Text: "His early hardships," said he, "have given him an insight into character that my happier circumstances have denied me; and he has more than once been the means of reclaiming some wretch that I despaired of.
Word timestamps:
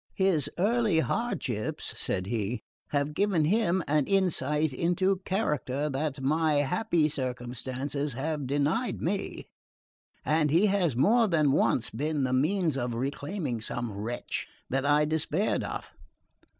"His 0.15 0.49
early 0.57 1.01
hardships," 1.01 1.93
said 1.95 2.25
he, 2.25 2.63
"have 2.87 3.13
given 3.13 3.45
him 3.45 3.83
an 3.87 4.07
insight 4.07 4.73
into 4.73 5.17
character 5.25 5.89
that 5.89 6.19
my 6.21 6.53
happier 6.55 7.07
circumstances 7.07 8.13
have 8.13 8.47
denied 8.47 8.99
me; 8.99 9.45
and 10.25 10.49
he 10.49 10.65
has 10.65 10.95
more 10.95 11.27
than 11.27 11.51
once 11.51 11.91
been 11.91 12.23
the 12.23 12.33
means 12.33 12.77
of 12.77 12.95
reclaiming 12.95 13.61
some 13.61 13.91
wretch 13.91 14.47
that 14.71 14.87
I 14.87 15.05
despaired 15.05 15.63
of. 15.63 15.91